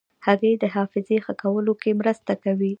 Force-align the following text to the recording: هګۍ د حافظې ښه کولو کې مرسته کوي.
هګۍ 0.25 0.53
د 0.59 0.65
حافظې 0.75 1.17
ښه 1.25 1.33
کولو 1.41 1.73
کې 1.81 1.91
مرسته 1.99 2.33
کوي. 2.43 2.69